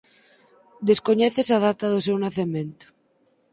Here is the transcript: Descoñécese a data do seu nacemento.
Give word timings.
Descoñécese 0.89 1.51
a 1.55 1.63
data 1.67 1.85
do 1.93 2.03
seu 2.05 2.17
nacemento. 2.25 2.85